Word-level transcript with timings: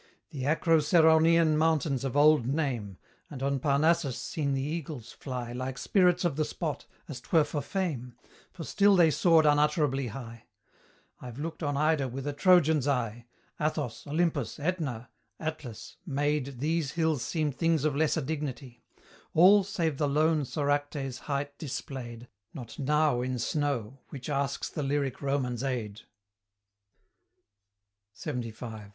The 0.31 0.45
Acroceraunian 0.47 1.57
mountains 1.57 2.03
of 2.03 2.17
old 2.17 2.47
name; 2.47 2.97
And 3.29 3.43
on 3.43 3.59
Parnassus 3.59 4.17
seen 4.17 4.53
the 4.55 4.63
eagles 4.63 5.11
fly 5.11 5.51
Like 5.53 5.77
spirits 5.77 6.25
of 6.25 6.37
the 6.37 6.43
spot, 6.43 6.87
as 7.07 7.21
'twere 7.21 7.43
for 7.43 7.61
fame, 7.61 8.15
For 8.51 8.63
still 8.63 8.95
they 8.95 9.11
soared 9.11 9.45
unutterably 9.45 10.07
high: 10.07 10.45
I've 11.21 11.37
looked 11.37 11.61
on 11.61 11.77
Ida 11.77 12.07
with 12.07 12.25
a 12.25 12.33
Trojan's 12.33 12.87
eye; 12.87 13.27
Athos, 13.59 14.07
Olympus, 14.07 14.57
AEtna, 14.57 15.09
Atlas, 15.39 15.97
made 16.03 16.57
These 16.61 16.93
hills 16.93 17.21
seem 17.21 17.51
things 17.51 17.85
of 17.85 17.95
lesser 17.95 18.21
dignity, 18.21 18.81
All, 19.35 19.63
save 19.63 19.97
the 19.99 20.07
lone 20.07 20.45
Soracte's 20.45 21.19
height 21.19 21.55
displayed, 21.59 22.27
Not 22.55 22.79
NOW 22.79 23.21
in 23.21 23.37
snow, 23.37 23.99
which 24.09 24.31
asks 24.31 24.67
the 24.67 24.81
lyric 24.81 25.21
Roman's 25.21 25.63
aid 25.63 26.01
LXXV. 28.15 28.89